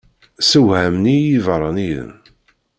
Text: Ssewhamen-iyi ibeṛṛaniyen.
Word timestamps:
Ssewhamen-iyi 0.41 1.31
ibeṛṛaniyen. 1.37 2.11